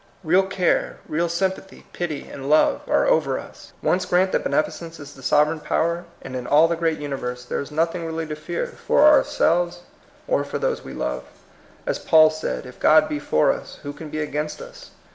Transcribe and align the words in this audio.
Real 0.23 0.47
care, 0.47 0.97
real 1.07 1.29
sympathy, 1.29 1.85
pity, 1.93 2.27
and 2.27 2.49
love 2.49 2.81
are 2.87 3.05
over 3.05 3.37
us. 3.37 3.71
Once 3.83 4.03
grant 4.05 4.31
that 4.31 4.43
Beneficence 4.43 4.99
is 4.99 5.13
the 5.13 5.21
sovereign 5.21 5.59
power, 5.59 6.05
and 6.23 6.35
in 6.35 6.47
all 6.47 6.67
the 6.67 6.75
great 6.75 6.97
uni 6.97 7.15
verse 7.15 7.45
there 7.45 7.59
is 7.59 7.69
nothing 7.69 8.03
really 8.07 8.25
to 8.25 8.35
fear 8.35 8.65
for 8.65 9.05
ourselves 9.05 9.81
or 10.27 10.43
for 10.43 10.57
those 10.57 10.83
we 10.83 10.93
love. 10.95 11.25
As 11.85 11.99
Paul 11.99 12.31
said, 12.31 12.63
^^ 12.63 12.65
If 12.67 12.79
God 12.79 13.07
be 13.09 13.19
for 13.19 13.51
us, 13.51 13.75
who 13.83 13.93
can 13.93 14.09
be 14.09 14.21
against 14.21 14.59
us?" 14.59 14.89